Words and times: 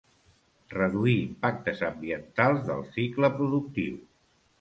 Reduir 0.75 1.13
impactes 1.25 1.83
ambientals 1.89 2.63
del 2.71 2.81
cicle 2.97 3.31
productiu. 3.37 4.01